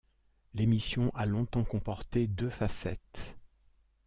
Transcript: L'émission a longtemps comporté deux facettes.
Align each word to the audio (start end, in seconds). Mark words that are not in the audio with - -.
L'émission 0.55 1.11
a 1.13 1.27
longtemps 1.27 1.63
comporté 1.63 2.25
deux 2.25 2.49
facettes. 2.49 3.37